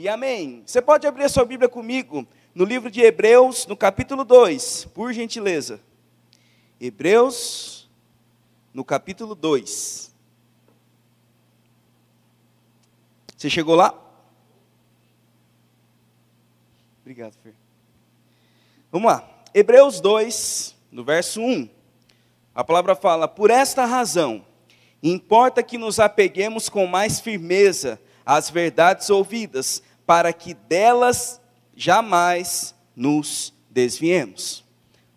[0.00, 0.62] e amém.
[0.64, 5.12] Você pode abrir a sua Bíblia comigo no livro de Hebreus, no capítulo 2, por
[5.12, 5.78] gentileza.
[6.80, 7.86] Hebreus,
[8.72, 10.10] no capítulo 2.
[13.36, 13.94] Você chegou lá?
[17.02, 17.54] Obrigado, Fer.
[18.90, 19.28] Vamos lá.
[19.52, 21.68] Hebreus 2, no verso 1.
[22.54, 24.46] A palavra fala: Por esta razão,
[25.02, 31.40] importa que nos apeguemos com mais firmeza às verdades ouvidas, para que delas
[31.72, 34.64] jamais nos desviemos.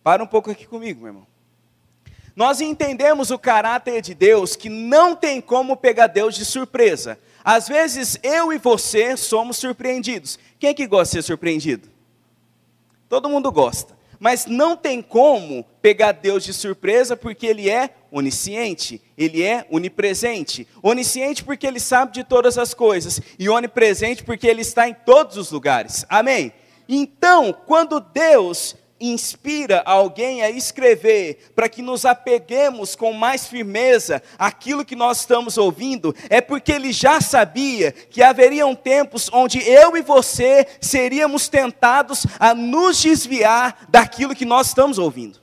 [0.04, 1.28] Para um pouco aqui comigo, meu irmão.
[2.36, 7.18] Nós entendemos o caráter de Deus que não tem como pegar Deus de surpresa.
[7.44, 10.38] Às vezes eu e você somos surpreendidos.
[10.60, 11.90] Quem é que gosta de ser surpreendido?
[13.10, 13.98] Todo mundo gosta.
[14.24, 20.66] Mas não tem como pegar Deus de surpresa porque Ele é onisciente, Ele é onipresente.
[20.82, 25.36] Onisciente porque Ele sabe de todas as coisas, e onipresente porque Ele está em todos
[25.36, 26.06] os lugares.
[26.08, 26.54] Amém?
[26.88, 28.78] Então, quando Deus
[29.12, 35.58] inspira alguém a escrever para que nos apeguemos com mais firmeza àquilo que nós estamos
[35.58, 42.26] ouvindo, é porque ele já sabia que haveriam tempos onde eu e você seríamos tentados
[42.40, 45.42] a nos desviar daquilo que nós estamos ouvindo.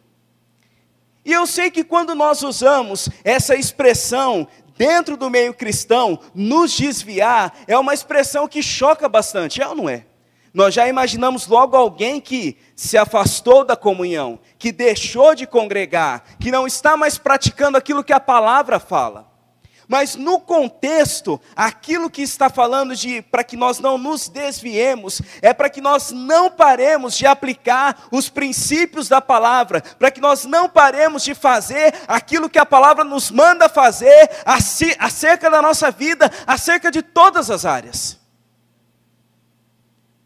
[1.25, 7.55] E eu sei que quando nós usamos essa expressão dentro do meio cristão, nos desviar,
[7.66, 10.06] é uma expressão que choca bastante, é ou não é?
[10.53, 16.51] Nós já imaginamos logo alguém que se afastou da comunhão, que deixou de congregar, que
[16.51, 19.31] não está mais praticando aquilo que a palavra fala.
[19.87, 25.53] Mas no contexto, aquilo que está falando de para que nós não nos desviemos, é
[25.53, 30.69] para que nós não paremos de aplicar os princípios da palavra, para que nós não
[30.69, 34.31] paremos de fazer aquilo que a palavra nos manda fazer
[34.97, 38.20] acerca da nossa vida, acerca de todas as áreas.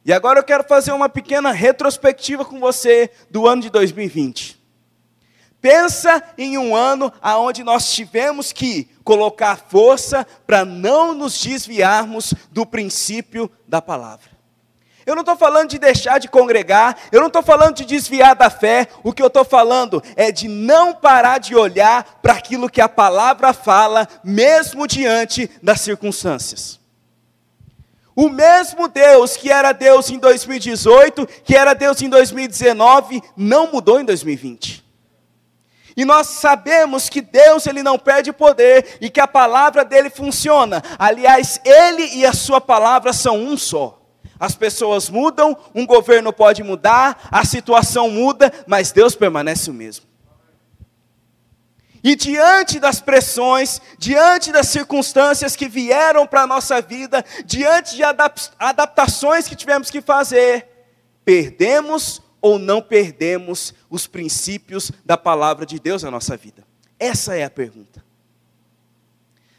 [0.04, 4.62] E agora eu quero fazer uma pequena retrospectiva com você do ano de 2020.
[5.62, 12.66] Pensa em um ano aonde nós tivemos que colocar força para não nos desviarmos do
[12.66, 14.34] princípio da palavra.
[15.06, 18.50] Eu não estou falando de deixar de congregar, eu não estou falando de desviar da
[18.50, 22.80] fé, o que eu estou falando é de não parar de olhar para aquilo que
[22.80, 26.83] a palavra fala, mesmo diante das circunstâncias.
[28.16, 34.00] O mesmo Deus que era Deus em 2018, que era Deus em 2019, não mudou
[34.00, 34.84] em 2020.
[35.96, 40.82] E nós sabemos que Deus ele não perde poder e que a palavra dele funciona.
[40.98, 44.00] Aliás, ele e a sua palavra são um só.
[44.38, 50.13] As pessoas mudam, um governo pode mudar, a situação muda, mas Deus permanece o mesmo.
[52.04, 58.02] E diante das pressões, diante das circunstâncias que vieram para a nossa vida, diante de
[58.04, 60.68] adaptações que tivemos que fazer,
[61.24, 66.62] perdemos ou não perdemos os princípios da palavra de Deus na nossa vida?
[66.98, 68.04] Essa é a pergunta.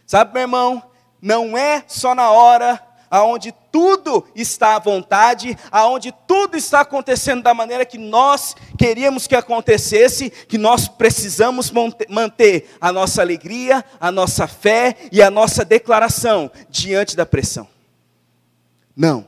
[0.05, 0.83] Sabe, meu irmão,
[1.19, 2.79] não é só na hora
[3.15, 9.35] aonde tudo está à vontade, aonde tudo está acontecendo da maneira que nós queríamos que
[9.35, 11.71] acontecesse, que nós precisamos
[12.09, 17.69] manter a nossa alegria, a nossa fé e a nossa declaração diante da pressão.
[18.93, 19.25] Não.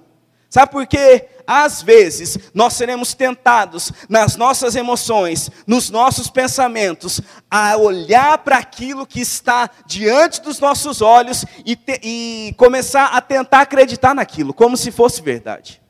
[0.49, 1.25] Sabe por quê?
[1.47, 9.07] Às vezes, nós seremos tentados nas nossas emoções, nos nossos pensamentos, a olhar para aquilo
[9.07, 14.75] que está diante dos nossos olhos e, te, e começar a tentar acreditar naquilo, como
[14.75, 15.81] se fosse verdade.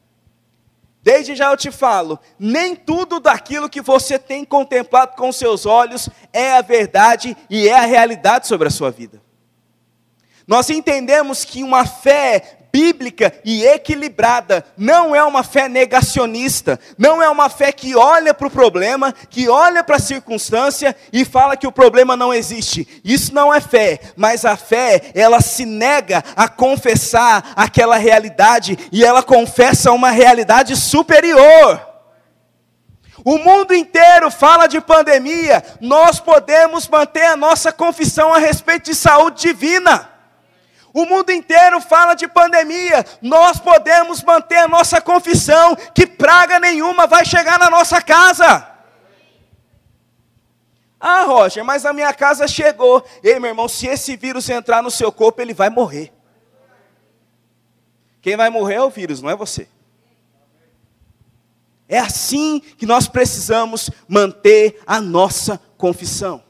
[1.02, 6.08] Desde já eu te falo, nem tudo daquilo que você tem contemplado com seus olhos
[6.32, 9.22] é a verdade e é a realidade sobre a sua vida.
[10.46, 17.28] Nós entendemos que uma fé bíblica e equilibrada, não é uma fé negacionista, não é
[17.28, 21.66] uma fé que olha para o problema, que olha para a circunstância e fala que
[21.66, 22.88] o problema não existe.
[23.04, 29.04] Isso não é fé, mas a fé, ela se nega a confessar aquela realidade e
[29.04, 31.82] ela confessa uma realidade superior.
[33.26, 38.94] O mundo inteiro fala de pandemia, nós podemos manter a nossa confissão a respeito de
[38.94, 40.17] saúde divina.
[40.94, 43.06] O mundo inteiro fala de pandemia.
[43.22, 48.68] Nós podemos manter a nossa confissão que praga nenhuma vai chegar na nossa casa.
[51.00, 53.06] Ah, Roger, mas a minha casa chegou.
[53.24, 56.12] Ei, meu irmão, se esse vírus entrar no seu corpo, ele vai morrer.
[58.22, 59.68] Quem vai morrer é o vírus, não é você.
[61.88, 66.44] É assim que nós precisamos manter a nossa confissão.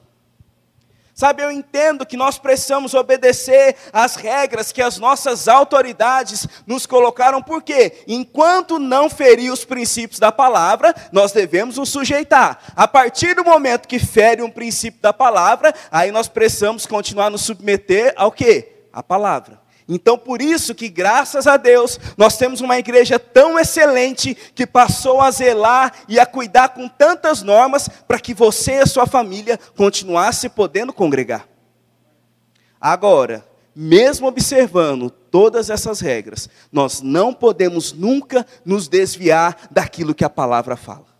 [1.17, 7.41] Sabe, eu entendo que nós precisamos obedecer às regras que as nossas autoridades nos colocaram,
[7.41, 12.59] porque enquanto não ferir os princípios da palavra, nós devemos nos sujeitar.
[12.75, 17.41] A partir do momento que fere um princípio da palavra, aí nós precisamos continuar nos
[17.41, 18.85] submeter ao quê?
[18.93, 19.59] A palavra.
[19.89, 25.21] Então, por isso que, graças a Deus, nós temos uma igreja tão excelente que passou
[25.21, 29.57] a zelar e a cuidar com tantas normas para que você e a sua família
[29.77, 31.47] continuasse podendo congregar.
[32.81, 40.29] Agora, mesmo observando todas essas regras, nós não podemos nunca nos desviar daquilo que a
[40.29, 41.16] palavra fala.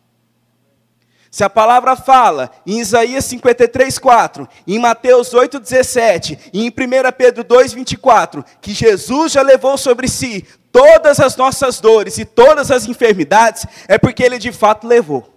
[1.29, 6.71] Se a palavra fala em Isaías 53, 4, em Mateus 8, 17 e em 1
[7.17, 12.71] Pedro 2, 24, que Jesus já levou sobre si todas as nossas dores e todas
[12.71, 15.33] as enfermidades, é porque ele de fato levou.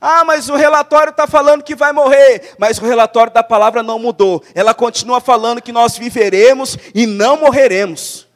[0.00, 3.98] Ah, mas o relatório está falando que vai morrer, mas o relatório da palavra não
[3.98, 4.42] mudou.
[4.54, 8.26] Ela continua falando que nós viveremos e não morreremos.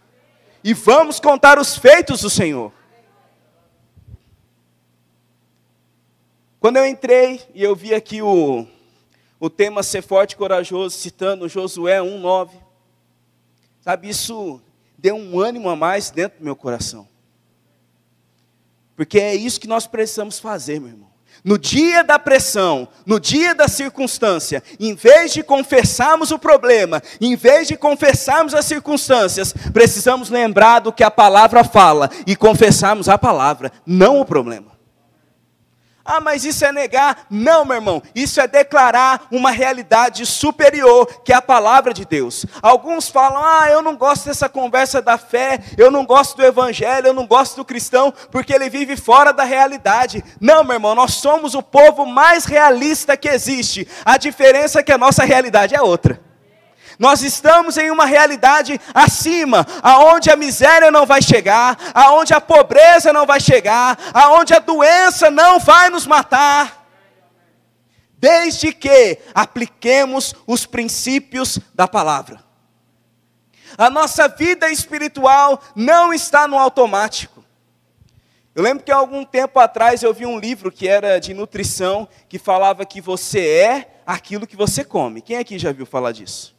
[0.63, 2.71] E vamos contar os feitos do Senhor.
[6.65, 8.67] Quando eu entrei e eu vi aqui o,
[9.39, 12.53] o tema ser forte e corajoso, citando Josué 1,9,
[13.83, 14.63] sabe, isso
[14.97, 17.07] deu um ânimo a mais dentro do meu coração.
[18.97, 21.11] Porque é isso que nós precisamos fazer, meu irmão.
[21.45, 27.37] No dia da pressão, no dia da circunstância, em vez de confessarmos o problema, em
[27.37, 33.19] vez de confessarmos as circunstâncias, precisamos lembrar do que a palavra fala e confessarmos a
[33.19, 34.74] palavra, não o problema.
[36.05, 37.27] Ah, mas isso é negar?
[37.31, 38.03] Não, meu irmão.
[38.15, 42.45] Isso é declarar uma realidade superior, que é a palavra de Deus.
[42.61, 47.07] Alguns falam: ah, eu não gosto dessa conversa da fé, eu não gosto do evangelho,
[47.07, 50.23] eu não gosto do cristão, porque ele vive fora da realidade.
[50.39, 53.89] Não, meu irmão, nós somos o povo mais realista que existe.
[54.05, 56.21] A diferença é que a nossa realidade é outra.
[56.99, 63.13] Nós estamos em uma realidade acima, aonde a miséria não vai chegar, aonde a pobreza
[63.13, 66.85] não vai chegar, aonde a doença não vai nos matar.
[68.17, 72.43] Desde que apliquemos os princípios da palavra.
[73.77, 77.45] A nossa vida espiritual não está no automático.
[78.55, 82.39] Eu lembro que algum tempo atrás eu vi um livro que era de nutrição, que
[82.39, 85.21] falava que você é aquilo que você come.
[85.21, 86.54] Quem aqui já viu falar disso?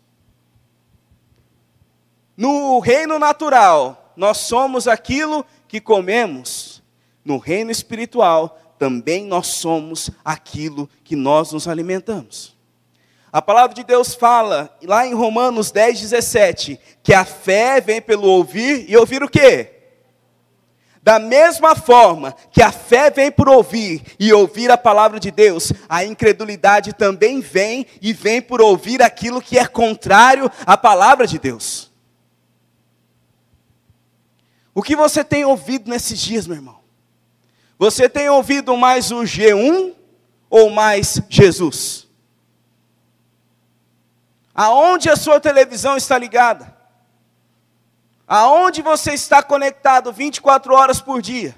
[2.37, 6.83] No reino natural, nós somos aquilo que comemos.
[7.23, 12.55] No reino espiritual, também nós somos aquilo que nós nos alimentamos.
[13.31, 18.27] A palavra de Deus fala, lá em Romanos 10, 17, que a fé vem pelo
[18.27, 19.71] ouvir, e ouvir o quê?
[21.03, 25.71] Da mesma forma que a fé vem por ouvir e ouvir a palavra de Deus,
[25.87, 31.37] a incredulidade também vem e vem por ouvir aquilo que é contrário à palavra de
[31.37, 31.91] Deus.
[34.75, 36.81] O que você tem ouvido nesses dias, meu irmão?
[37.79, 39.93] Você tem ouvido mais o G1
[40.49, 42.09] ou mais Jesus?
[44.53, 46.75] Aonde a sua televisão está ligada?
[48.27, 51.55] Aonde você está conectado 24 horas por dia?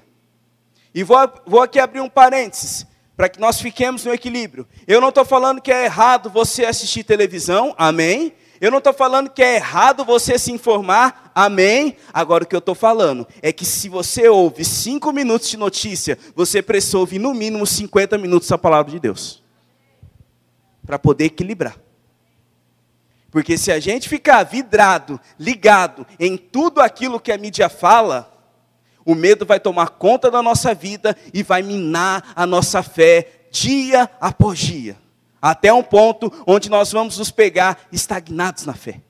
[0.94, 2.86] E vou, vou aqui abrir um parênteses,
[3.16, 4.66] para que nós fiquemos no equilíbrio.
[4.86, 8.32] Eu não estou falando que é errado você assistir televisão, amém?
[8.60, 11.96] Eu não estou falando que é errado você se informar, amém?
[12.12, 16.18] Agora o que eu estou falando é que se você ouve cinco minutos de notícia,
[16.34, 19.42] você precisa ouvir no mínimo 50 minutos da palavra de Deus.
[20.84, 21.76] Para poder equilibrar.
[23.30, 28.32] Porque se a gente ficar vidrado, ligado em tudo aquilo que a mídia fala,
[29.04, 34.10] o medo vai tomar conta da nossa vida e vai minar a nossa fé dia
[34.20, 34.96] após dia
[35.40, 39.00] até um ponto onde nós vamos nos pegar estagnados na fé.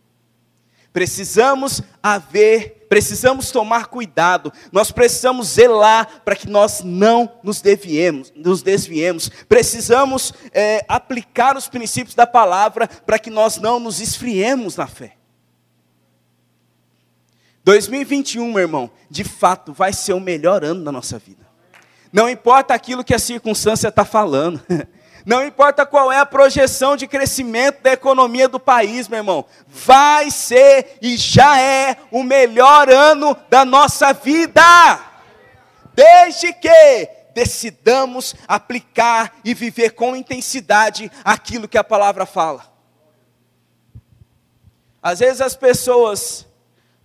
[0.93, 8.63] Precisamos haver, precisamos tomar cuidado, nós precisamos zelar para que nós não nos desviemos, nos
[8.63, 9.29] desviemos.
[9.49, 15.15] Precisamos é, aplicar os princípios da palavra para que nós não nos esfriemos na fé.
[17.65, 21.47] 2021, meu irmão, de fato vai ser o melhor ano da nossa vida.
[22.11, 24.61] Não importa aquilo que a circunstância está falando.
[25.27, 30.31] Não importa qual é a projeção de crescimento da economia do país, meu irmão, vai
[30.31, 34.63] ser e já é o melhor ano da nossa vida.
[35.95, 42.65] Desde que decidamos aplicar e viver com intensidade aquilo que a palavra fala.
[45.01, 46.47] Às vezes as pessoas,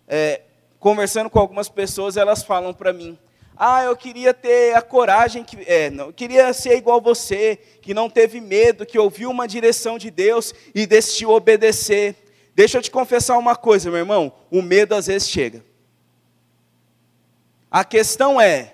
[0.08, 0.42] é,
[0.80, 3.18] conversando com algumas pessoas, elas falam para mim:
[3.56, 7.94] Ah, eu queria ter a coragem, que, é, não, eu queria ser igual você, que
[7.94, 12.16] não teve medo, que ouviu uma direção de Deus e decidiu obedecer.
[12.56, 15.64] Deixa eu te confessar uma coisa, meu irmão: o medo às vezes chega.
[17.70, 18.74] A questão é: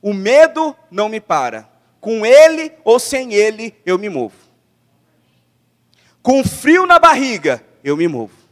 [0.00, 1.68] o medo não me para,
[2.00, 4.36] com ele ou sem ele eu me movo.
[6.22, 8.43] Com frio na barriga, eu me movo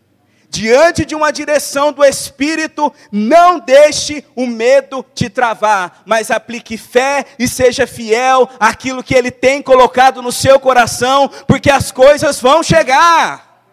[0.52, 7.24] diante de uma direção do Espírito, não deixe o medo te travar, mas aplique fé
[7.38, 12.62] e seja fiel àquilo que Ele tem colocado no seu coração, porque as coisas vão
[12.62, 13.64] chegar.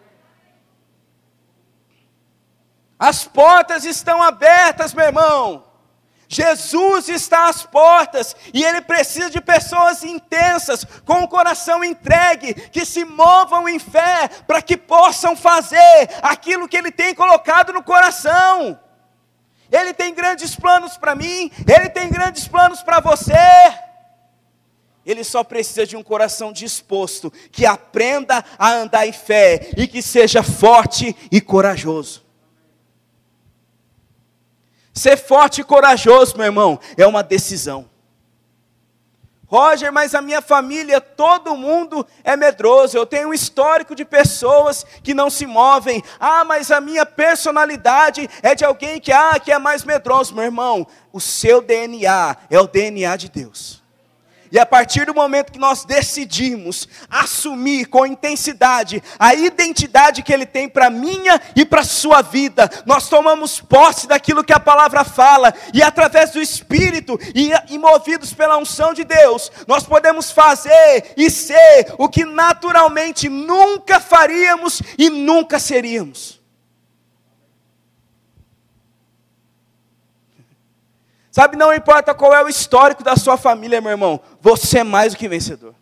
[2.98, 5.69] As portas estão abertas, meu irmão.
[6.32, 12.84] Jesus está às portas e ele precisa de pessoas intensas, com o coração entregue, que
[12.84, 18.78] se movam em fé, para que possam fazer aquilo que ele tem colocado no coração.
[19.72, 23.34] Ele tem grandes planos para mim, ele tem grandes planos para você.
[25.04, 30.00] Ele só precisa de um coração disposto, que aprenda a andar em fé e que
[30.00, 32.29] seja forte e corajoso.
[35.00, 37.88] Ser forte e corajoso, meu irmão, é uma decisão.
[39.46, 42.98] Roger, mas a minha família, todo mundo é medroso.
[42.98, 46.02] Eu tenho um histórico de pessoas que não se movem.
[46.20, 50.34] Ah, mas a minha personalidade é de alguém que, ah, que é mais medroso.
[50.34, 53.79] Meu irmão, o seu DNA é o DNA de Deus.
[54.52, 60.44] E a partir do momento que nós decidimos assumir com intensidade a identidade que Ele
[60.44, 65.54] tem para minha e para sua vida, nós tomamos posse daquilo que a palavra fala,
[65.72, 71.30] e através do Espírito e, e movidos pela unção de Deus, nós podemos fazer e
[71.30, 76.39] ser o que naturalmente nunca faríamos e nunca seríamos.
[81.30, 85.12] Sabe, não importa qual é o histórico da sua família, meu irmão, você é mais
[85.12, 85.74] do que vencedor.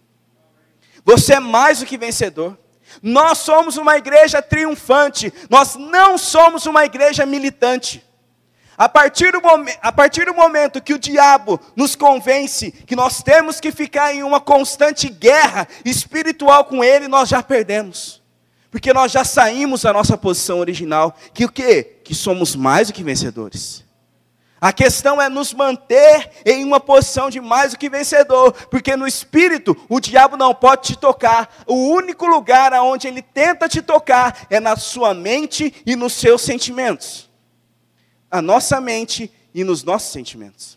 [1.04, 2.58] Você é mais do que vencedor.
[3.02, 8.04] Nós somos uma igreja triunfante, nós não somos uma igreja militante.
[8.76, 9.40] A partir, do
[9.82, 14.22] a partir do momento que o diabo nos convence que nós temos que ficar em
[14.22, 18.22] uma constante guerra espiritual com ele, nós já perdemos.
[18.70, 22.00] Porque nós já saímos da nossa posição original, que o quê?
[22.04, 23.87] Que somos mais do que vencedores.
[24.60, 29.06] A questão é nos manter em uma posição de mais do que vencedor, porque no
[29.06, 31.62] espírito o diabo não pode te tocar.
[31.66, 36.42] O único lugar aonde ele tenta te tocar é na sua mente e nos seus
[36.42, 37.30] sentimentos.
[38.30, 40.76] A nossa mente e nos nossos sentimentos.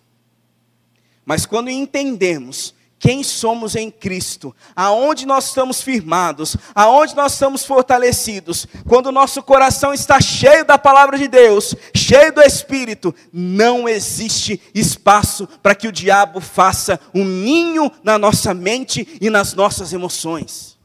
[1.26, 8.68] Mas quando entendemos quem somos em Cristo, aonde nós estamos firmados, aonde nós estamos fortalecidos,
[8.88, 14.62] quando o nosso coração está cheio da palavra de Deus, cheio do Espírito, não existe
[14.72, 20.78] espaço para que o diabo faça um ninho na nossa mente e nas nossas emoções.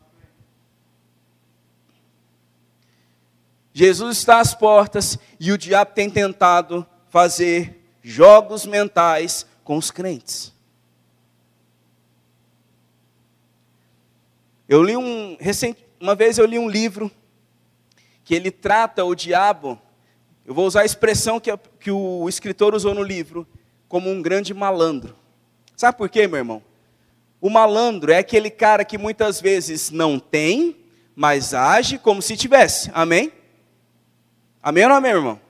[3.75, 10.55] Jesus está às portas e o diabo tem tentado fazer jogos mentais com os crentes.
[14.68, 17.11] Eu li um recente, uma vez eu li um livro
[18.25, 19.80] que ele trata o diabo.
[20.44, 23.46] Eu vou usar a expressão que, que o escritor usou no livro
[23.88, 25.16] como um grande malandro.
[25.76, 26.62] Sabe por quê, meu irmão?
[27.40, 30.76] O malandro é aquele cara que muitas vezes não tem,
[31.14, 32.90] mas age como se tivesse.
[32.92, 33.32] Amém?
[34.61, 35.40] Amém ou não amém, irmão?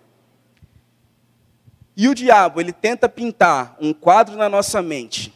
[1.97, 5.36] E o diabo, ele tenta pintar um quadro na nossa mente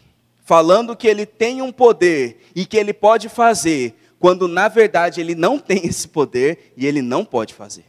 [0.51, 5.37] falando que ele tem um poder e que ele pode fazer, quando na verdade ele
[5.37, 7.85] não tem esse poder e ele não pode fazer.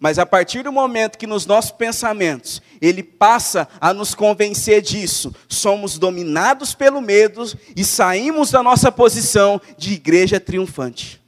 [0.00, 5.34] Mas a partir do momento que nos nossos pensamentos ele passa a nos convencer disso,
[5.46, 7.44] somos dominados pelo medo
[7.76, 11.20] e saímos da nossa posição de igreja triunfante.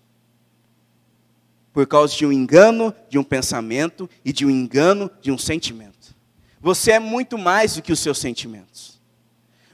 [1.71, 6.17] Por causa de um engano de um pensamento e de um engano de um sentimento.
[6.63, 8.96] Você é muito mais do que os seus sentimentos.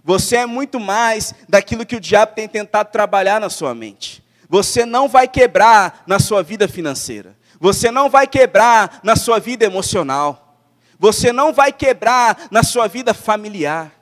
[0.04, 4.23] Você é muito mais daquilo que o diabo tem tentado trabalhar na sua mente.
[4.49, 7.37] Você não vai quebrar na sua vida financeira.
[7.61, 10.59] Você não vai quebrar na sua vida emocional.
[10.99, 13.92] Você não vai quebrar na sua vida familiar.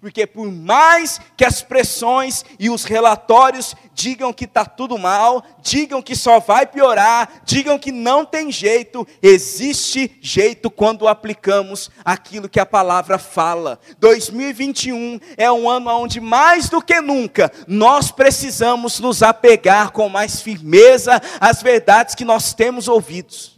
[0.00, 6.00] Porque por mais que as pressões e os relatórios digam que está tudo mal, digam
[6.00, 12.60] que só vai piorar, digam que não tem jeito, existe jeito quando aplicamos aquilo que
[12.60, 13.80] a palavra fala.
[13.98, 20.40] 2021 é um ano onde mais do que nunca nós precisamos nos apegar com mais
[20.40, 23.57] firmeza às verdades que nós temos ouvidos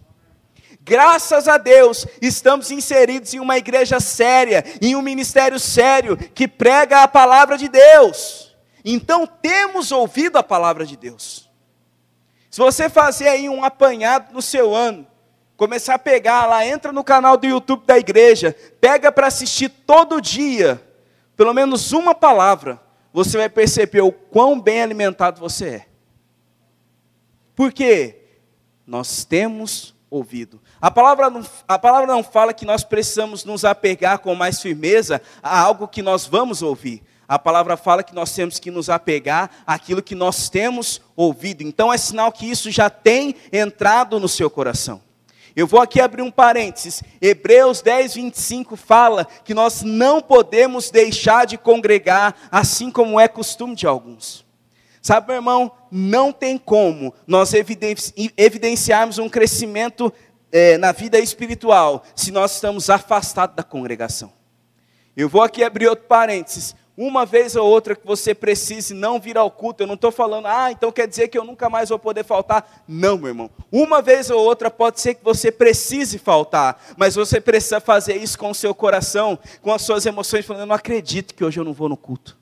[0.90, 7.04] graças a Deus, estamos inseridos em uma igreja séria, em um ministério sério, que prega
[7.04, 8.56] a palavra de Deus.
[8.84, 11.48] Então temos ouvido a palavra de Deus.
[12.50, 15.06] Se você fazer aí um apanhado no seu ano,
[15.56, 20.20] começar a pegar lá, entra no canal do YouTube da igreja, pega para assistir todo
[20.20, 20.82] dia,
[21.36, 22.80] pelo menos uma palavra,
[23.12, 25.86] você vai perceber o quão bem alimentado você é.
[27.54, 28.24] Por quê?
[28.84, 30.60] Nós temos ouvido.
[30.80, 35.22] A palavra, não, a palavra não fala que nós precisamos nos apegar com mais firmeza
[35.42, 37.02] a algo que nós vamos ouvir.
[37.28, 41.62] A palavra fala que nós temos que nos apegar àquilo que nós temos ouvido.
[41.62, 45.00] Então é sinal que isso já tem entrado no seu coração.
[45.54, 47.02] Eu vou aqui abrir um parênteses.
[47.20, 53.76] Hebreus 10, 25 fala que nós não podemos deixar de congregar, assim como é costume
[53.76, 54.44] de alguns.
[55.02, 60.12] Sabe, meu irmão, não tem como nós evidenciarmos um crescimento
[60.52, 64.32] é, na vida espiritual se nós estamos afastados da congregação.
[65.16, 66.74] Eu vou aqui abrir outro parênteses.
[66.96, 70.46] Uma vez ou outra que você precise não vir ao culto, eu não estou falando,
[70.46, 72.84] ah, então quer dizer que eu nunca mais vou poder faltar.
[72.86, 73.50] Não, meu irmão.
[73.72, 78.38] Uma vez ou outra pode ser que você precise faltar, mas você precisa fazer isso
[78.38, 81.64] com o seu coração, com as suas emoções, falando, eu não acredito que hoje eu
[81.64, 82.39] não vou no culto.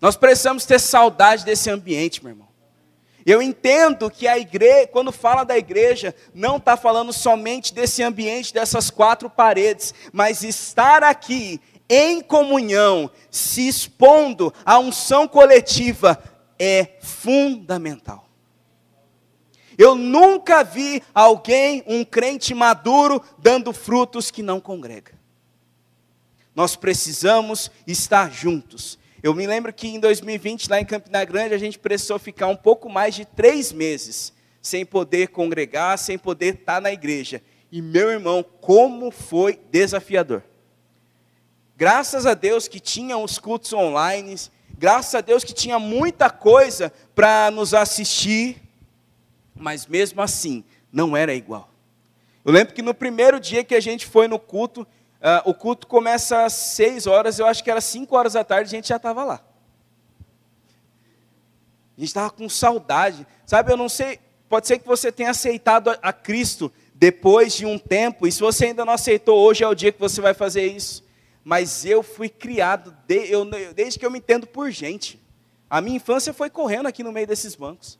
[0.00, 2.48] Nós precisamos ter saudade desse ambiente, meu irmão.
[3.26, 8.54] Eu entendo que a igreja, quando fala da igreja, não está falando somente desse ambiente,
[8.54, 16.22] dessas quatro paredes, mas estar aqui em comunhão, se expondo à unção coletiva,
[16.58, 18.28] é fundamental.
[19.76, 25.12] Eu nunca vi alguém, um crente maduro, dando frutos que não congrega.
[26.54, 28.99] Nós precisamos estar juntos.
[29.22, 32.56] Eu me lembro que em 2020, lá em Campina Grande, a gente precisou ficar um
[32.56, 37.42] pouco mais de três meses sem poder congregar, sem poder estar na igreja.
[37.70, 40.42] E meu irmão, como foi desafiador.
[41.76, 44.36] Graças a Deus que tinha os cultos online,
[44.78, 48.60] graças a Deus que tinha muita coisa para nos assistir,
[49.54, 51.70] mas mesmo assim, não era igual.
[52.44, 54.86] Eu lembro que no primeiro dia que a gente foi no culto,
[55.20, 58.68] Uh, o culto começa às seis horas, eu acho que era cinco horas da tarde,
[58.68, 59.40] a gente já estava lá.
[61.96, 63.26] A gente estava com saudade.
[63.44, 67.78] Sabe, eu não sei, pode ser que você tenha aceitado a, Cristo depois de um
[67.78, 70.66] tempo, e se você ainda não aceitou, hoje é o dia que você vai fazer
[70.66, 71.04] isso.
[71.44, 75.20] Mas eu fui criado, de, eu, desde que eu me entendo por gente.
[75.68, 77.98] A minha infância foi correndo aqui no meio desses bancos.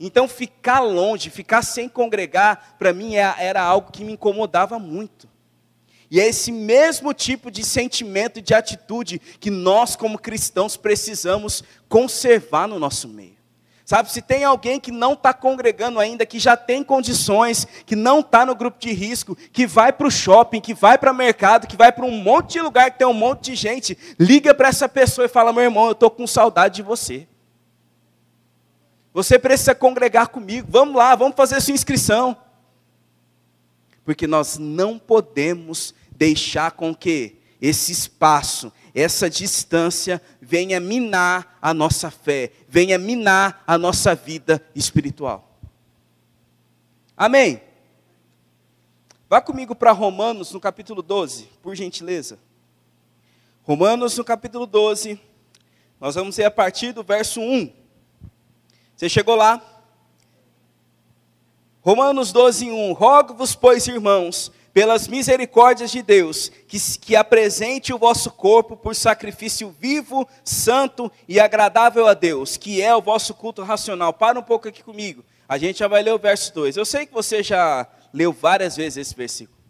[0.00, 5.28] Então, ficar longe, ficar sem congregar, para mim é, era algo que me incomodava muito.
[6.12, 11.64] E é esse mesmo tipo de sentimento e de atitude que nós, como cristãos, precisamos
[11.88, 13.38] conservar no nosso meio.
[13.86, 18.20] Sabe, se tem alguém que não está congregando ainda, que já tem condições, que não
[18.20, 21.66] está no grupo de risco, que vai para o shopping, que vai para o mercado,
[21.66, 24.68] que vai para um monte de lugar que tem um monte de gente, liga para
[24.68, 27.26] essa pessoa e fala: meu irmão, eu estou com saudade de você.
[29.14, 32.36] Você precisa congregar comigo, vamos lá, vamos fazer sua inscrição.
[34.04, 42.10] Porque nós não podemos deixar com que esse espaço, essa distância venha minar a nossa
[42.10, 45.58] fé, venha minar a nossa vida espiritual.
[47.16, 47.62] Amém?
[49.28, 52.38] Vá comigo para Romanos no capítulo 12, por gentileza.
[53.62, 55.18] Romanos no capítulo 12,
[56.00, 57.72] nós vamos ler a partir do verso 1.
[58.96, 59.62] Você chegou lá?
[61.80, 62.92] Romanos 12, 1.
[62.92, 69.74] Rogo-vos, pois, irmãos, pelas misericórdias de Deus, que, que apresente o vosso corpo por sacrifício
[69.78, 74.12] vivo, santo e agradável a Deus, que é o vosso culto racional.
[74.12, 76.76] Para um pouco aqui comigo, a gente já vai ler o verso 2.
[76.76, 79.62] Eu sei que você já leu várias vezes esse versículo.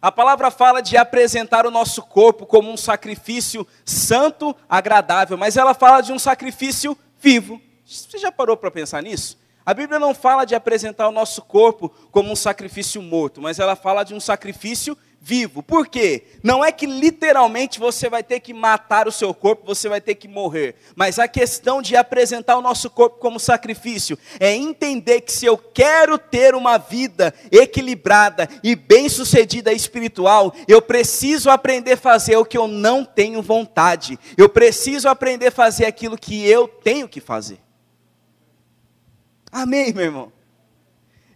[0.00, 5.74] A palavra fala de apresentar o nosso corpo como um sacrifício santo, agradável, mas ela
[5.74, 7.60] fala de um sacrifício vivo.
[7.84, 9.36] Você já parou para pensar nisso?
[9.68, 13.76] A Bíblia não fala de apresentar o nosso corpo como um sacrifício morto, mas ela
[13.76, 15.62] fala de um sacrifício vivo.
[15.62, 16.24] Por quê?
[16.42, 20.14] Não é que literalmente você vai ter que matar o seu corpo, você vai ter
[20.14, 20.76] que morrer.
[20.96, 25.58] Mas a questão de apresentar o nosso corpo como sacrifício é entender que se eu
[25.58, 32.56] quero ter uma vida equilibrada e bem-sucedida espiritual, eu preciso aprender a fazer o que
[32.56, 34.18] eu não tenho vontade.
[34.34, 37.67] Eu preciso aprender a fazer aquilo que eu tenho que fazer.
[39.50, 40.32] Amém, meu irmão?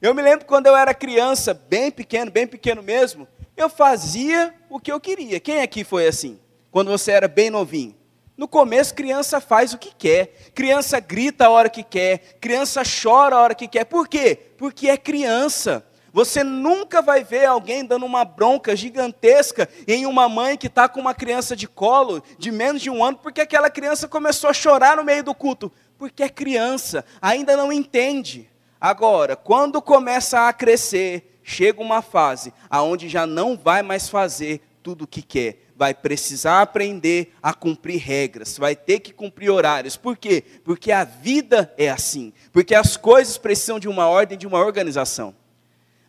[0.01, 4.81] Eu me lembro quando eu era criança, bem pequeno, bem pequeno mesmo, eu fazia o
[4.81, 5.39] que eu queria.
[5.41, 6.39] Quem aqui foi assim?
[6.71, 7.95] Quando você era bem novinho?
[8.37, 13.37] No começo, criança faz o que quer, criança grita a hora que quer, criança chora
[13.37, 13.85] a hora que quer.
[13.85, 14.37] Por quê?
[14.59, 15.87] Porque é criança.
[16.13, 21.01] Você nunca vai ver alguém dando uma bronca gigantesca em uma mãe que está com
[21.01, 24.97] uma criança de colo de menos de um ano, porque aquela criança começou a chorar
[24.97, 25.73] no meio do culto.
[25.99, 28.49] Porque é criança, ainda não entende.
[28.81, 35.05] Agora, quando começa a crescer, chega uma fase aonde já não vai mais fazer tudo
[35.05, 39.97] o que quer, vai precisar aprender a cumprir regras, vai ter que cumprir horários.
[39.97, 40.43] Por quê?
[40.65, 45.35] Porque a vida é assim, porque as coisas precisam de uma ordem, de uma organização.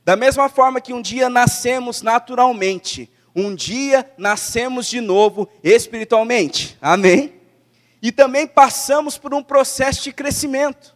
[0.03, 6.77] Da mesma forma que um dia nascemos naturalmente, um dia nascemos de novo espiritualmente.
[6.81, 7.33] Amém?
[8.03, 10.93] E também passamos por um processo de crescimento.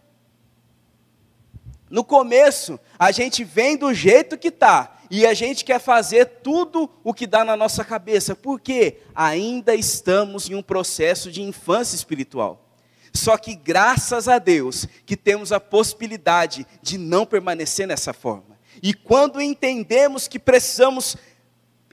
[1.89, 6.89] No começo, a gente vem do jeito que está e a gente quer fazer tudo
[7.05, 12.67] o que dá na nossa cabeça, porque ainda estamos em um processo de infância espiritual.
[13.13, 18.59] Só que graças a Deus que temos a possibilidade de não permanecer nessa forma.
[18.83, 21.15] E quando entendemos que precisamos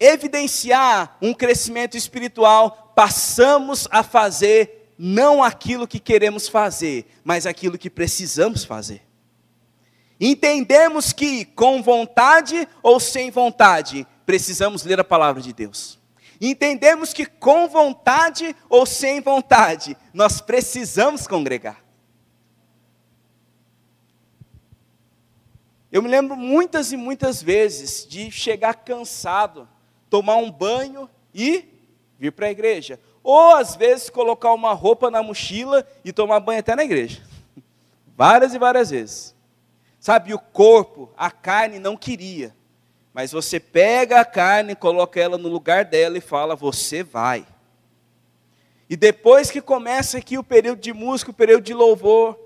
[0.01, 7.91] evidenciar um crescimento espiritual, passamos a fazer não aquilo que queremos fazer, mas aquilo que
[7.91, 9.03] precisamos fazer.
[10.21, 15.99] Entendemos que, com vontade ou sem vontade, precisamos ler a palavra de Deus.
[16.41, 21.85] Entendemos que, com vontade ou sem vontade, nós precisamos congregar.
[25.91, 29.69] Eu me lembro muitas e muitas vezes de chegar cansado,
[30.11, 31.69] tomar um banho e
[32.19, 32.99] vir para a igreja.
[33.25, 37.23] Ou às vezes colocar uma roupa na mochila e tomar banho até na igreja.
[38.15, 39.35] Várias e várias vezes.
[39.99, 42.55] Sabe, o corpo, a carne não queria.
[43.15, 47.47] Mas você pega a carne, coloca ela no lugar dela e fala: Você vai.
[48.91, 52.39] E depois que começa aqui o período de música, o período de louvor,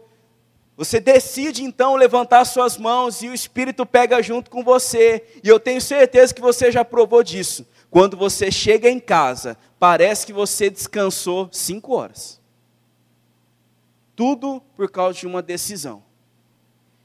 [0.76, 5.26] você decide então levantar suas mãos e o Espírito pega junto com você.
[5.42, 7.66] E eu tenho certeza que você já provou disso.
[7.90, 12.40] Quando você chega em casa, parece que você descansou cinco horas.
[14.14, 16.02] Tudo por causa de uma decisão.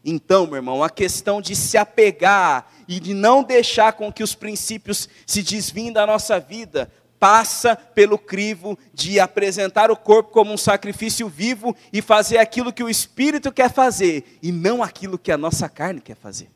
[0.03, 4.35] Então, meu irmão, a questão de se apegar e de não deixar com que os
[4.35, 10.57] princípios se desviem da nossa vida passa pelo crivo de apresentar o corpo como um
[10.57, 15.37] sacrifício vivo e fazer aquilo que o Espírito quer fazer e não aquilo que a
[15.37, 16.51] nossa carne quer fazer.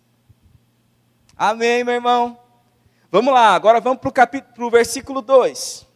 [1.37, 2.37] Amém, meu irmão?
[3.09, 5.87] Vamos lá, agora vamos para o capítulo, versículo 2.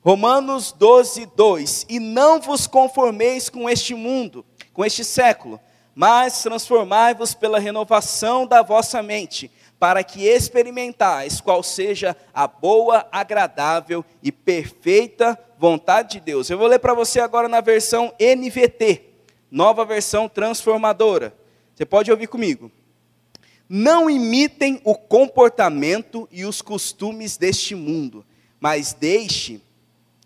[0.00, 1.86] Romanos 12, 2.
[1.88, 5.60] E não vos conformeis com este mundo, com este século,
[5.94, 14.04] mas transformai-vos pela renovação da vossa mente para que experimentais qual seja a boa, agradável
[14.22, 16.50] e perfeita vontade de Deus.
[16.50, 19.04] Eu vou ler para você agora na versão NVT,
[19.50, 21.32] nova versão transformadora.
[21.74, 22.72] Você pode ouvir comigo.
[23.76, 28.24] Não imitem o comportamento e os costumes deste mundo,
[28.60, 29.60] mas deixe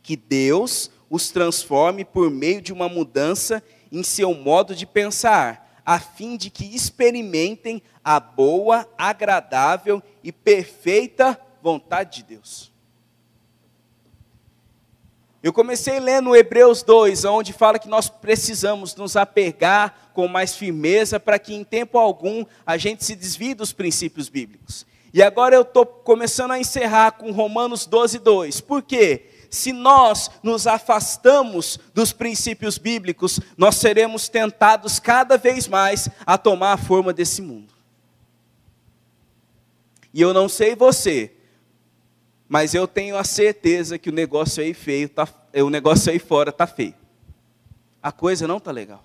[0.02, 5.98] que Deus os transforme por meio de uma mudança em seu modo de pensar a
[5.98, 12.67] fim de que experimentem a boa, agradável e perfeita vontade de Deus.
[15.42, 21.20] Eu comecei lendo Hebreus 2, onde fala que nós precisamos nos apegar com mais firmeza
[21.20, 24.84] para que em tempo algum a gente se desvie dos princípios bíblicos.
[25.14, 28.60] E agora eu estou começando a encerrar com Romanos 12, 2.
[28.60, 29.26] Por quê?
[29.50, 36.72] se nós nos afastamos dos princípios bíblicos, nós seremos tentados cada vez mais a tomar
[36.72, 37.72] a forma desse mundo.
[40.12, 41.32] E eu não sei você,
[42.48, 46.50] mas eu tenho a certeza que o negócio aí feio tá, o negócio aí fora
[46.50, 46.94] tá feio.
[48.02, 49.04] A coisa não tá legal.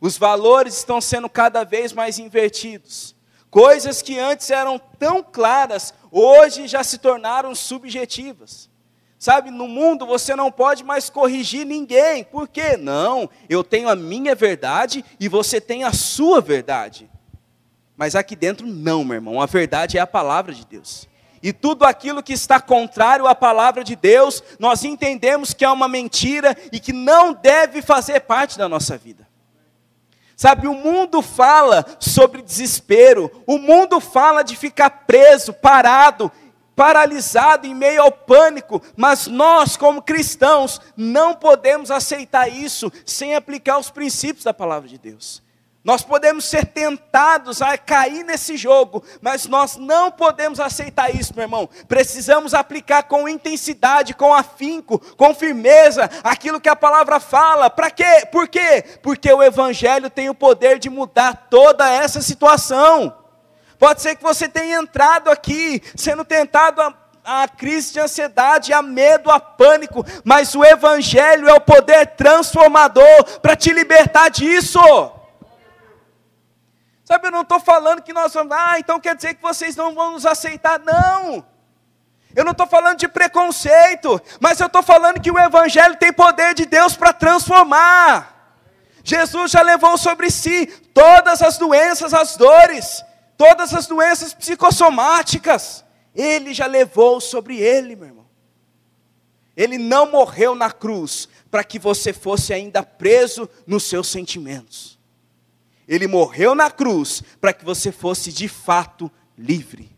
[0.00, 3.14] Os valores estão sendo cada vez mais invertidos.
[3.48, 8.68] Coisas que antes eram tão claras, hoje já se tornaram subjetivas.
[9.16, 12.24] Sabe, no mundo você não pode mais corrigir ninguém.
[12.24, 12.76] Por quê?
[12.76, 17.08] Não, eu tenho a minha verdade e você tem a sua verdade.
[17.96, 19.40] Mas aqui dentro, não, meu irmão.
[19.40, 21.06] A verdade é a palavra de Deus.
[21.42, 25.88] E tudo aquilo que está contrário à palavra de Deus, nós entendemos que é uma
[25.88, 29.26] mentira e que não deve fazer parte da nossa vida.
[30.36, 36.30] Sabe, o mundo fala sobre desespero, o mundo fala de ficar preso, parado,
[36.74, 43.78] paralisado em meio ao pânico, mas nós, como cristãos, não podemos aceitar isso sem aplicar
[43.78, 45.41] os princípios da palavra de Deus.
[45.84, 51.42] Nós podemos ser tentados a cair nesse jogo, mas nós não podemos aceitar isso, meu
[51.42, 51.68] irmão.
[51.88, 57.68] Precisamos aplicar com intensidade, com afinco, com firmeza aquilo que a palavra fala.
[57.68, 58.26] Para quê?
[58.30, 58.84] Por quê?
[59.02, 63.12] Porque o evangelho tem o poder de mudar toda essa situação.
[63.76, 68.82] Pode ser que você tenha entrado aqui sendo tentado a a crise de ansiedade, a
[68.82, 74.80] medo, a pânico, mas o Evangelho é o poder transformador para te libertar disso.
[77.12, 79.94] Sabe, eu não estou falando que nós vamos, ah, então quer dizer que vocês não
[79.94, 80.78] vão nos aceitar.
[80.78, 81.44] Não.
[82.34, 86.54] Eu não estou falando de preconceito, mas eu estou falando que o Evangelho tem poder
[86.54, 88.56] de Deus para transformar.
[89.04, 93.04] Jesus já levou sobre si todas as doenças, as dores,
[93.36, 95.84] todas as doenças psicossomáticas.
[96.14, 98.26] Ele já levou sobre ele, meu irmão.
[99.54, 105.01] Ele não morreu na cruz para que você fosse ainda preso nos seus sentimentos.
[105.86, 109.90] Ele morreu na cruz para que você fosse de fato livre.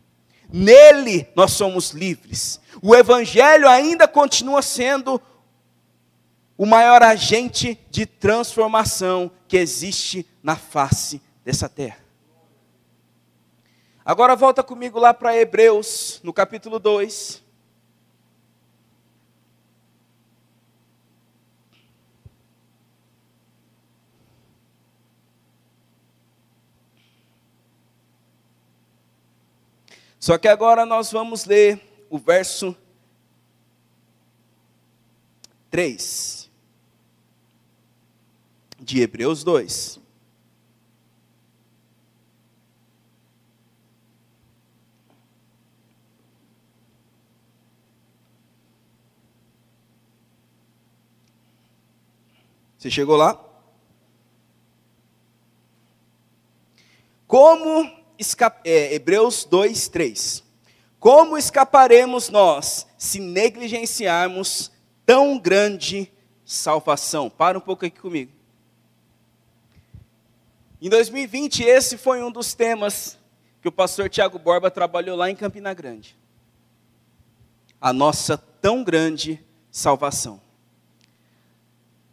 [0.51, 2.59] Nele nós somos livres.
[2.81, 5.21] O Evangelho ainda continua sendo
[6.57, 11.97] o maior agente de transformação que existe na face dessa terra.
[14.03, 17.44] Agora volta comigo lá para Hebreus, no capítulo 2.
[30.25, 32.75] Só que agora nós vamos ler o verso
[35.69, 36.49] 3
[38.79, 39.99] de Hebreus 2.
[52.79, 53.39] Você chegou lá?
[57.27, 58.04] Como
[58.63, 60.43] Hebreus 2, 3.
[60.99, 64.71] Como escaparemos nós se negligenciarmos
[65.05, 66.11] tão grande
[66.43, 67.29] salvação?
[67.29, 68.31] Para um pouco aqui comigo.
[70.81, 73.17] Em 2020, esse foi um dos temas
[73.61, 76.17] que o pastor Tiago Borba trabalhou lá em Campina Grande.
[77.81, 80.41] A nossa tão grande salvação.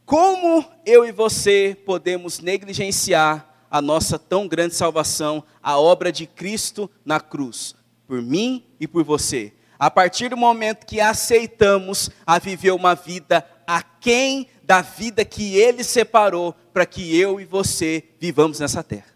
[0.05, 6.90] Como eu e você podemos negligenciar a nossa tão grande salvação, a obra de Cristo
[7.02, 7.74] na cruz,
[8.06, 9.54] por mim e por você.
[9.78, 15.82] A partir do momento que aceitamos a viver uma vida aquém da vida que Ele
[15.82, 19.12] separou para que eu e você vivamos nessa terra.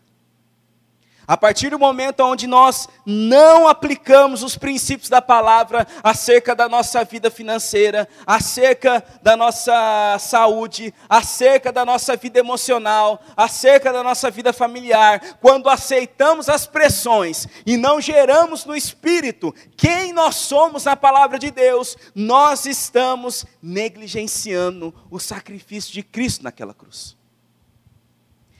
[1.29, 7.05] A partir do momento onde nós não aplicamos os princípios da palavra acerca da nossa
[7.05, 14.53] vida financeira, acerca da nossa saúde, acerca da nossa vida emocional, acerca da nossa vida
[14.53, 21.41] familiar, quando aceitamos as pressões e não geramos no espírito quem nós somos na palavra
[21.41, 27.16] de Deus, nós estamos negligenciando o sacrifício de Cristo naquela cruz.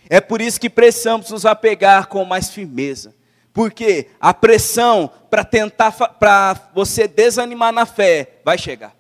[0.09, 3.15] É por isso que precisamos nos apegar com mais firmeza.
[3.53, 8.95] Porque a pressão para tentar para você desanimar na fé vai chegar.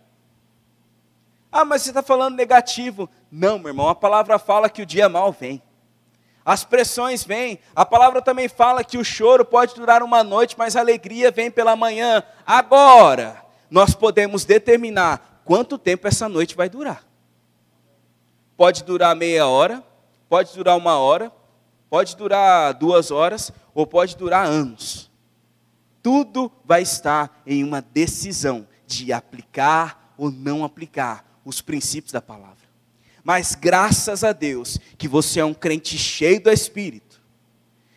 [1.52, 3.08] Ah, mas você está falando negativo.
[3.30, 5.62] Não, meu irmão, a palavra fala que o dia mal vem.
[6.44, 7.58] As pressões vêm.
[7.74, 11.50] A palavra também fala que o choro pode durar uma noite, mas a alegria vem
[11.50, 12.22] pela manhã.
[12.46, 17.04] Agora, nós podemos determinar quanto tempo essa noite vai durar.
[18.56, 19.82] Pode durar meia hora,
[20.28, 21.32] pode durar uma hora,
[21.88, 25.10] pode durar duas horas, ou pode durar anos.
[26.02, 32.56] Tudo vai estar em uma decisão de aplicar ou não aplicar os princípios da palavra.
[33.22, 37.20] Mas graças a Deus que você é um crente cheio do Espírito.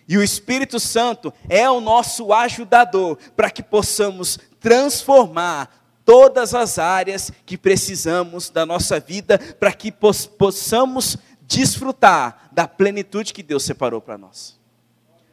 [0.07, 5.71] E o Espírito Santo é o nosso ajudador para que possamos transformar
[6.03, 11.15] todas as áreas que precisamos da nossa vida, para que possamos
[11.49, 14.57] desfrutar da plenitude que Deus separou para nós.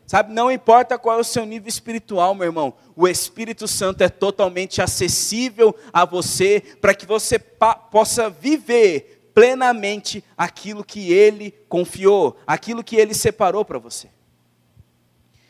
[0.07, 4.09] Sabe, não importa qual é o seu nível espiritual, meu irmão, o Espírito Santo é
[4.09, 12.83] totalmente acessível a você para que você possa viver plenamente aquilo que ele confiou, aquilo
[12.85, 14.09] que ele separou para você.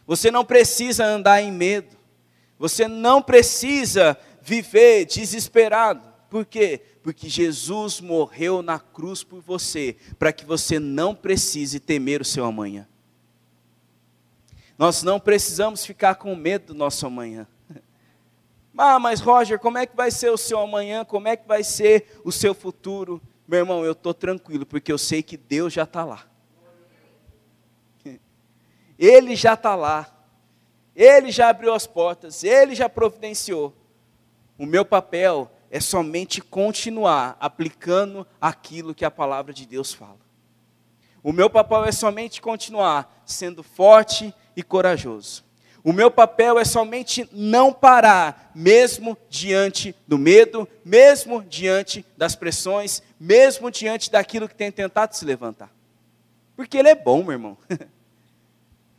[0.06, 1.96] Você não precisa andar em medo,
[2.58, 6.80] você não precisa viver desesperado, por quê?
[7.06, 12.44] Porque Jesus morreu na cruz por você, para que você não precise temer o seu
[12.44, 12.88] amanhã.
[14.76, 17.46] Nós não precisamos ficar com medo do nosso amanhã.
[18.76, 21.04] Ah, mas Roger, como é que vai ser o seu amanhã?
[21.04, 23.22] Como é que vai ser o seu futuro?
[23.46, 26.26] Meu irmão, eu estou tranquilo, porque eu sei que Deus já está lá.
[28.98, 30.12] Ele já está lá.
[30.94, 33.72] Ele já abriu as portas, ele já providenciou.
[34.58, 40.18] O meu papel é somente continuar aplicando aquilo que a palavra de Deus fala.
[41.22, 45.44] O meu papel é somente continuar sendo forte e corajoso.
[45.84, 53.02] O meu papel é somente não parar, mesmo diante do medo, mesmo diante das pressões,
[53.20, 55.70] mesmo diante daquilo que tem tentado se levantar.
[56.56, 57.58] Porque Ele é bom, meu irmão.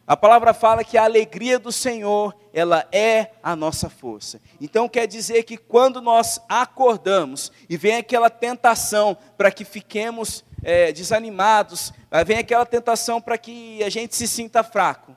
[0.08, 4.40] A palavra fala que a alegria do Senhor, ela é a nossa força.
[4.62, 10.94] Então quer dizer que quando nós acordamos e vem aquela tentação para que fiquemos é,
[10.94, 11.92] desanimados,
[12.26, 15.14] vem aquela tentação para que a gente se sinta fraco,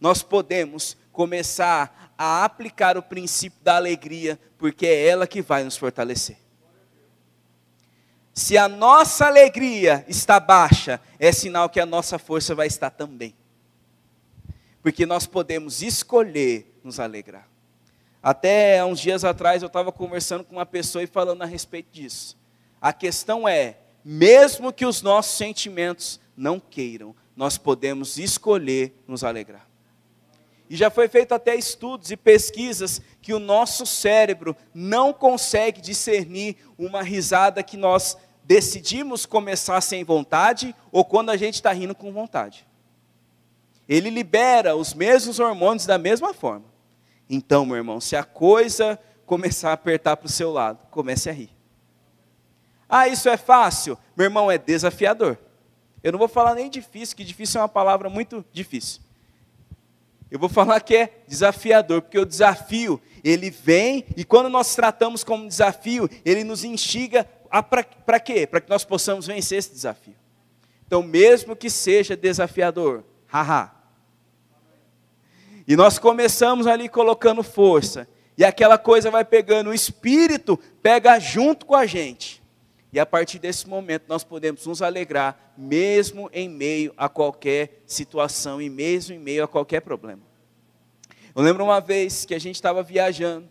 [0.00, 5.76] nós podemos começar a aplicar o princípio da alegria, porque é ela que vai nos
[5.76, 6.38] fortalecer.
[8.32, 13.32] Se a nossa alegria está baixa, é sinal que a nossa força vai estar também.
[14.84, 17.48] Porque nós podemos escolher nos alegrar.
[18.22, 22.36] Até uns dias atrás eu estava conversando com uma pessoa e falando a respeito disso.
[22.82, 29.66] A questão é, mesmo que os nossos sentimentos não queiram, nós podemos escolher nos alegrar.
[30.68, 36.58] E já foi feito até estudos e pesquisas que o nosso cérebro não consegue discernir
[36.76, 42.12] uma risada que nós decidimos começar sem vontade ou quando a gente está rindo com
[42.12, 42.66] vontade.
[43.88, 46.64] Ele libera os mesmos hormônios da mesma forma.
[47.28, 51.32] Então, meu irmão, se a coisa começar a apertar para o seu lado, comece a
[51.32, 51.50] rir.
[52.88, 53.98] Ah, isso é fácil?
[54.16, 55.38] Meu irmão, é desafiador.
[56.02, 59.00] Eu não vou falar nem difícil, que difícil é uma palavra muito difícil.
[60.30, 65.24] Eu vou falar que é desafiador, porque o desafio, ele vem, e quando nós tratamos
[65.24, 67.24] como desafio, ele nos instiga
[68.04, 68.46] para quê?
[68.46, 70.14] Para que nós possamos vencer esse desafio.
[70.86, 73.72] Então, mesmo que seja desafiador, haha.
[75.66, 81.66] E nós começamos ali colocando força, e aquela coisa vai pegando, o espírito pega junto
[81.66, 82.42] com a gente.
[82.92, 88.62] E a partir desse momento nós podemos nos alegrar, mesmo em meio a qualquer situação
[88.62, 90.22] e mesmo em meio a qualquer problema.
[91.34, 93.48] Eu lembro uma vez que a gente estava viajando,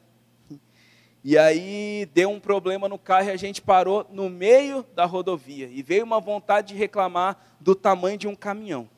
[1.26, 5.70] e aí deu um problema no carro e a gente parou no meio da rodovia.
[5.72, 8.90] E veio uma vontade de reclamar do tamanho de um caminhão.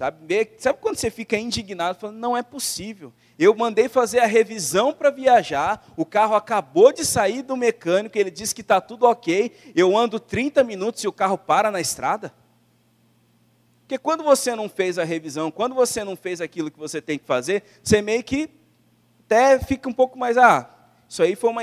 [0.00, 3.12] Sabe, sabe quando você fica indignado, falando, não é possível.
[3.38, 8.30] Eu mandei fazer a revisão para viajar, o carro acabou de sair do mecânico, ele
[8.30, 12.32] disse que está tudo ok, eu ando 30 minutos e o carro para na estrada.
[13.82, 17.18] Porque quando você não fez a revisão, quando você não fez aquilo que você tem
[17.18, 18.48] que fazer, você meio que
[19.26, 20.66] até fica um pouco mais, ah,
[21.06, 21.62] isso aí foi uma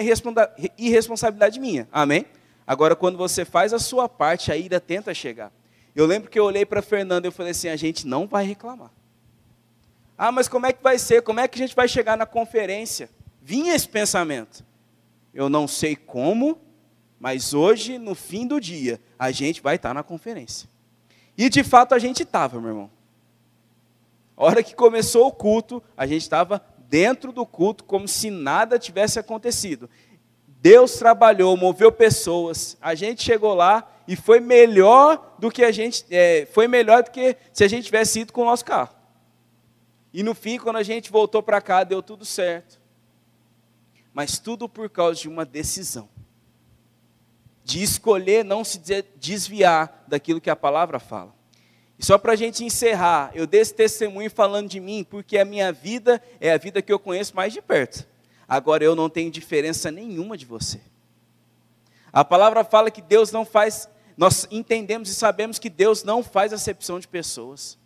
[0.77, 2.27] irresponsabilidade minha, amém?
[2.67, 5.51] Agora, quando você faz a sua parte, a ira tenta chegar.
[5.97, 8.91] Eu lembro que eu olhei para Fernando e falei assim: a gente não vai reclamar.
[10.15, 11.23] Ah, mas como é que vai ser?
[11.23, 13.09] Como é que a gente vai chegar na conferência?
[13.41, 14.63] Vinha esse pensamento.
[15.33, 16.61] Eu não sei como,
[17.19, 20.69] mas hoje, no fim do dia, a gente vai estar na conferência.
[21.35, 22.91] E de fato a gente estava, meu irmão.
[24.35, 28.77] A hora que começou o culto, a gente estava dentro do culto como se nada
[28.77, 29.89] tivesse acontecido.
[30.59, 32.77] Deus trabalhou, moveu pessoas.
[32.81, 37.11] A gente chegou lá e foi melhor do que a gente, é, foi melhor do
[37.11, 38.95] que se a gente tivesse ido com o nosso carro.
[40.13, 42.79] E no fim, quando a gente voltou para cá, deu tudo certo.
[44.13, 46.09] Mas tudo por causa de uma decisão.
[47.63, 48.81] De escolher não se
[49.15, 51.35] desviar daquilo que a palavra fala.
[51.99, 55.45] E só para a gente encerrar, eu dei esse testemunho falando de mim, porque a
[55.45, 58.07] minha vida é a vida que eu conheço mais de perto.
[58.47, 60.79] Agora eu não tenho diferença nenhuma de você.
[62.13, 66.53] A palavra fala que Deus não faz, nós entendemos e sabemos que Deus não faz
[66.53, 67.77] acepção de pessoas.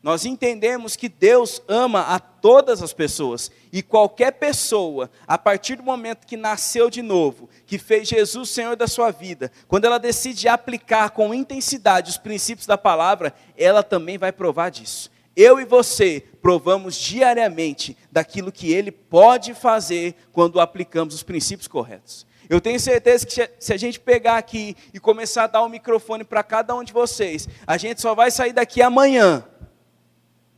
[0.00, 5.82] Nós entendemos que Deus ama a todas as pessoas e qualquer pessoa, a partir do
[5.82, 10.46] momento que nasceu de novo, que fez Jesus Senhor da sua vida, quando ela decide
[10.46, 15.10] aplicar com intensidade os princípios da palavra, ela também vai provar disso.
[15.40, 22.26] Eu e você provamos diariamente daquilo que ele pode fazer quando aplicamos os princípios corretos.
[22.50, 25.68] Eu tenho certeza que se a gente pegar aqui e começar a dar o um
[25.68, 29.44] microfone para cada um de vocês, a gente só vai sair daqui amanhã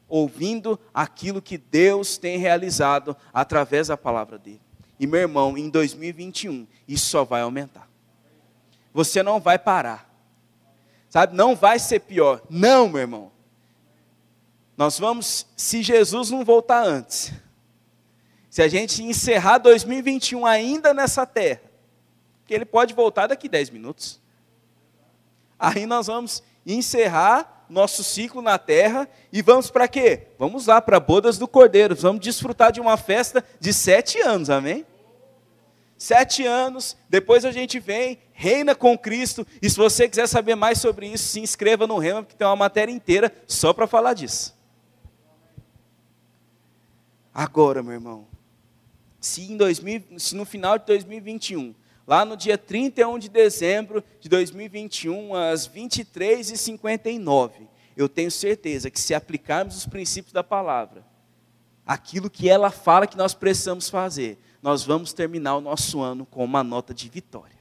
[0.08, 4.62] ouvindo aquilo que Deus tem realizado através da palavra dele.
[4.98, 7.86] E meu irmão, em 2021, isso só vai aumentar.
[8.94, 10.10] Você não vai parar.
[11.10, 11.36] Sabe?
[11.36, 12.40] Não vai ser pior.
[12.48, 13.39] Não, meu irmão.
[14.80, 17.34] Nós vamos, se Jesus não voltar antes,
[18.48, 21.60] se a gente encerrar 2021 ainda nessa terra,
[22.46, 24.18] que ele pode voltar daqui 10 minutos.
[25.58, 30.28] Aí nós vamos encerrar nosso ciclo na terra e vamos para quê?
[30.38, 34.86] Vamos lá para bodas do Cordeiro, vamos desfrutar de uma festa de sete anos, amém?
[35.98, 40.80] Sete anos, depois a gente vem, reina com Cristo, e se você quiser saber mais
[40.80, 44.58] sobre isso, se inscreva no Rema, porque tem uma matéria inteira só para falar disso.
[47.40, 48.26] Agora, meu irmão,
[49.18, 51.74] se, em 2000, se no final de 2021
[52.06, 57.52] lá no dia 31 de dezembro de 2021, às 23h59,
[57.96, 61.02] eu tenho certeza que se aplicarmos os princípios da palavra,
[61.86, 66.44] aquilo que ela fala que nós precisamos fazer, nós vamos terminar o nosso ano com
[66.44, 67.56] uma nota de vitória,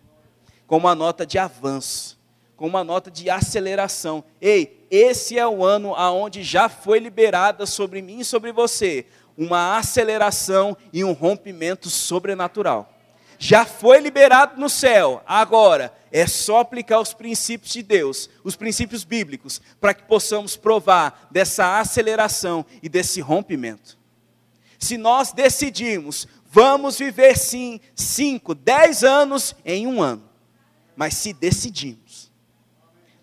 [0.68, 2.20] com uma nota de avanço,
[2.58, 4.26] com uma nota de aceleração.
[4.42, 9.06] Ei, esse é o ano aonde já foi liberada sobre mim e sobre você
[9.40, 13.00] uma aceleração e um rompimento sobrenatural
[13.40, 15.24] já foi liberado no céu.
[15.26, 21.30] Agora, é só aplicar os princípios de Deus, os princípios bíblicos, para que possamos provar
[21.32, 23.98] dessa aceleração e desse rompimento.
[24.78, 30.30] Se nós decidirmos, vamos viver sim, cinco, dez anos em um ano.
[30.96, 32.09] Mas se decidimos,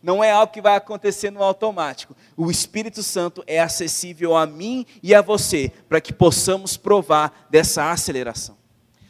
[0.07, 2.15] não é algo que vai acontecer no automático.
[2.37, 7.91] O Espírito Santo é acessível a mim e a você, para que possamos provar dessa
[7.91, 8.57] aceleração.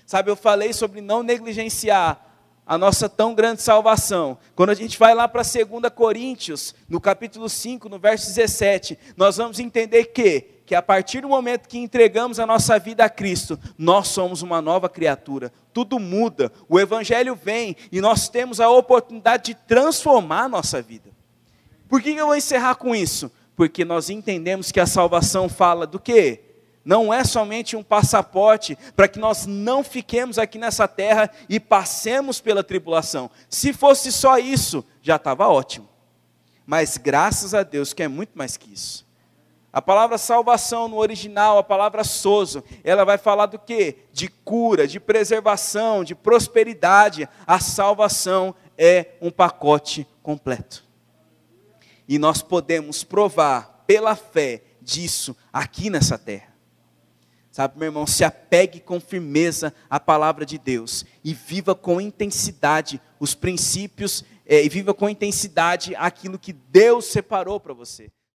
[0.06, 2.18] Sabe, eu falei sobre não negligenciar
[2.64, 4.38] a nossa tão grande salvação.
[4.54, 9.36] Quando a gente vai lá para 2 Coríntios, no capítulo 5, no verso 17, nós
[9.36, 13.58] vamos entender que, que a partir do momento que entregamos a nossa vida a Cristo,
[13.78, 15.52] nós somos uma nova criatura.
[15.72, 21.10] Tudo muda, o Evangelho vem e nós temos a oportunidade de transformar a nossa vida.
[21.88, 23.30] Por que eu vou encerrar com isso?
[23.54, 26.42] Porque nós entendemos que a salvação fala do quê?
[26.84, 32.40] não é somente um passaporte para que nós não fiquemos aqui nessa terra e passemos
[32.40, 33.28] pela tribulação.
[33.50, 35.88] Se fosse só isso, já estava ótimo.
[36.64, 39.05] Mas graças a Deus que é muito mais que isso.
[39.76, 43.96] A palavra salvação no original, a palavra sozo, ela vai falar do que?
[44.10, 47.28] De cura, de preservação, de prosperidade.
[47.46, 50.82] A salvação é um pacote completo.
[52.08, 56.54] E nós podemos provar pela fé disso aqui nessa terra.
[57.52, 62.98] Sabe, meu irmão, se apegue com firmeza à palavra de Deus e viva com intensidade
[63.20, 68.10] os princípios é, e viva com intensidade aquilo que Deus separou para você.